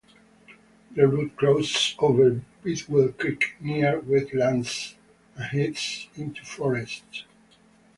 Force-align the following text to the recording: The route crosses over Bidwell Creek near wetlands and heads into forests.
The 0.95 1.07
route 1.07 1.35
crosses 1.35 1.93
over 1.99 2.41
Bidwell 2.63 3.09
Creek 3.09 3.53
near 3.59 3.99
wetlands 4.01 4.95
and 5.35 5.45
heads 5.45 6.07
into 6.15 6.43
forests. 6.43 7.25